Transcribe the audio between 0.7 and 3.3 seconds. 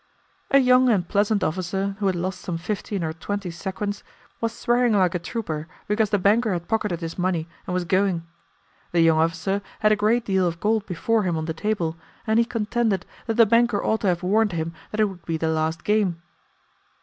and pleasant officer, who had lost some fifteen or